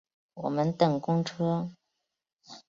[0.33, 1.69] 我们等公车